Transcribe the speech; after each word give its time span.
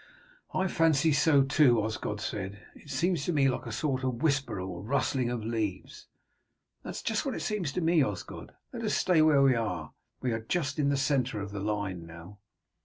"I 0.51 0.67
fancy 0.67 1.13
so 1.13 1.43
too," 1.43 1.79
Osgod 1.79 2.19
said. 2.21 2.59
"It 2.73 2.89
seems 2.89 3.23
to 3.25 3.31
me 3.33 3.47
like 3.47 3.67
a 3.67 3.71
sort 3.71 4.03
of 4.03 4.23
whisper 4.23 4.59
or 4.59 4.81
rustling 4.81 5.29
of 5.29 5.43
leaves." 5.45 6.07
"That 6.81 6.95
is 6.95 7.03
just 7.03 7.23
what 7.23 7.35
it 7.35 7.43
seems 7.43 7.71
to 7.73 7.81
me, 7.81 8.01
Osgod. 8.03 8.51
Let 8.73 8.81
us 8.81 8.95
stay 8.95 9.21
where 9.21 9.43
we 9.43 9.53
are. 9.53 9.93
We 10.19 10.31
are 10.31 10.39
just 10.41 10.79
in 10.79 10.89
the 10.89 10.97
centre 10.97 11.39
of 11.39 11.51
the 11.51 11.59
line 11.61 12.07
now." 12.07 12.39